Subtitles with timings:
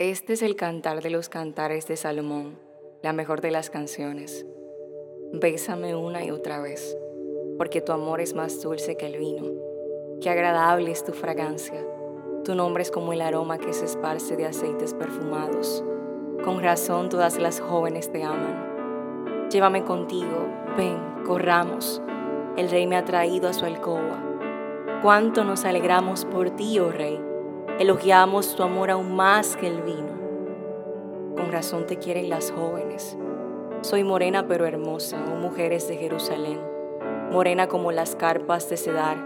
[0.00, 2.58] Este es el cantar de los cantares de Salomón,
[3.04, 4.44] la mejor de las canciones.
[5.32, 6.98] Bésame una y otra vez,
[7.58, 9.44] porque tu amor es más dulce que el vino.
[10.20, 11.86] Qué agradable es tu fragancia.
[12.42, 15.84] Tu nombre es como el aroma que se esparce de aceites perfumados.
[16.44, 19.48] Con razón todas las jóvenes te aman.
[19.48, 22.02] Llévame contigo, ven, corramos.
[22.56, 24.20] El rey me ha traído a su alcoba.
[25.02, 27.33] Cuánto nos alegramos por ti, oh rey
[27.80, 31.34] Elogiamos tu amor aún más que el vino.
[31.36, 33.18] Con razón te quieren las jóvenes.
[33.80, 36.60] Soy morena pero hermosa, oh mujeres de Jerusalén.
[37.32, 39.16] Morena como las carpas de Cedar,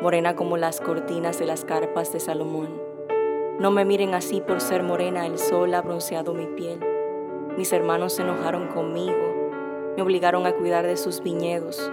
[0.00, 2.80] morena como las cortinas de las carpas de Salomón.
[3.58, 6.78] No me miren así por ser morena, el sol ha bronceado mi piel.
[7.58, 11.90] Mis hermanos se enojaron conmigo, me obligaron a cuidar de sus viñedos.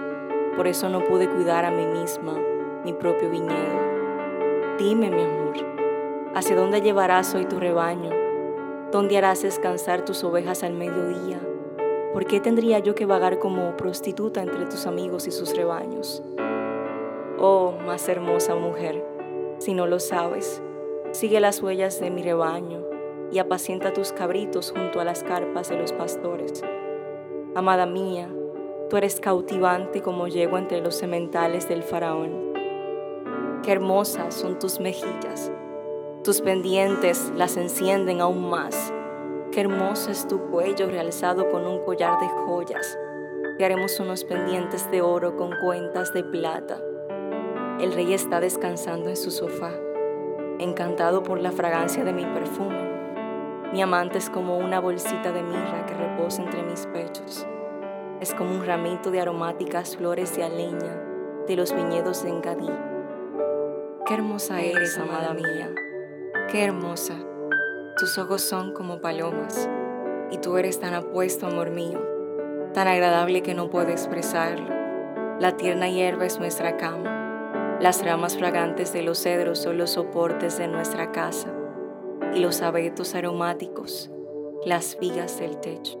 [0.56, 2.38] Por eso no pude cuidar a mí misma,
[2.84, 3.90] mi propio viñedo.
[4.78, 5.40] Dime, mi amor,
[6.32, 8.10] ¿Hacia dónde llevarás hoy tu rebaño?
[8.92, 11.40] ¿Dónde harás descansar tus ovejas al mediodía?
[12.12, 16.22] ¿Por qué tendría yo que vagar como prostituta entre tus amigos y sus rebaños?
[17.36, 19.04] Oh, más hermosa mujer,
[19.58, 20.62] si no lo sabes,
[21.10, 22.84] sigue las huellas de mi rebaño
[23.32, 26.62] y apacienta tus cabritos junto a las carpas de los pastores.
[27.56, 28.28] Amada mía,
[28.88, 32.52] tú eres cautivante como llego entre los sementales del faraón.
[33.64, 35.50] Qué hermosas son tus mejillas
[36.24, 38.92] tus pendientes las encienden aún más.
[39.52, 42.98] Qué hermoso es tu cuello realizado con un collar de joyas.
[43.56, 46.78] Te haremos unos pendientes de oro con cuentas de plata.
[47.80, 49.72] El rey está descansando en su sofá,
[50.58, 52.90] encantado por la fragancia de mi perfume.
[53.72, 57.46] Mi amante es como una bolsita de mirra que reposa entre mis pechos.
[58.20, 61.02] Es como un ramito de aromáticas flores de aleña
[61.46, 62.70] de los viñedos de Engadí.
[64.04, 65.70] Qué hermosa eres, amada mía.
[66.48, 67.14] Qué hermosa.
[67.96, 69.68] Tus ojos son como palomas
[70.30, 72.00] y tú eres tan apuesto, amor mío,
[72.72, 74.68] tan agradable que no puedo expresarlo.
[75.38, 77.78] La tierna hierba es nuestra cama.
[77.80, 81.52] Las ramas fragantes de los cedros son los soportes de nuestra casa
[82.34, 84.10] y los abetos aromáticos,
[84.64, 85.99] las vigas del techo.